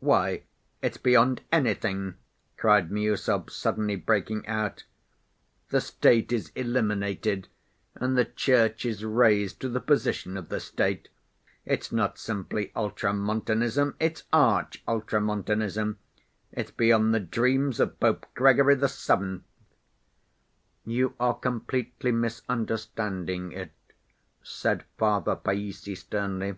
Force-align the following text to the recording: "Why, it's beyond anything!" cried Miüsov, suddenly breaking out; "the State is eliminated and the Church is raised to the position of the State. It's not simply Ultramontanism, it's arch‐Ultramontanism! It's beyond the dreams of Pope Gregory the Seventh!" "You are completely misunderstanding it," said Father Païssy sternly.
"Why, 0.00 0.42
it's 0.82 0.96
beyond 0.96 1.42
anything!" 1.52 2.16
cried 2.56 2.90
Miüsov, 2.90 3.50
suddenly 3.50 3.94
breaking 3.94 4.44
out; 4.48 4.82
"the 5.68 5.80
State 5.80 6.32
is 6.32 6.50
eliminated 6.56 7.46
and 7.94 8.18
the 8.18 8.24
Church 8.24 8.84
is 8.84 9.04
raised 9.04 9.60
to 9.60 9.68
the 9.68 9.78
position 9.78 10.36
of 10.36 10.48
the 10.48 10.58
State. 10.58 11.08
It's 11.64 11.92
not 11.92 12.18
simply 12.18 12.72
Ultramontanism, 12.74 13.94
it's 14.00 14.24
arch‐Ultramontanism! 14.32 15.98
It's 16.50 16.72
beyond 16.72 17.14
the 17.14 17.20
dreams 17.20 17.78
of 17.78 18.00
Pope 18.00 18.26
Gregory 18.34 18.74
the 18.74 18.88
Seventh!" 18.88 19.44
"You 20.84 21.14
are 21.20 21.34
completely 21.38 22.10
misunderstanding 22.10 23.52
it," 23.52 23.70
said 24.42 24.82
Father 24.98 25.36
Païssy 25.36 25.96
sternly. 25.96 26.56